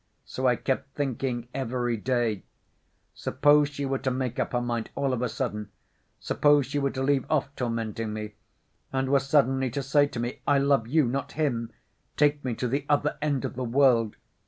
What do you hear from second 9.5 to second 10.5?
to say to me,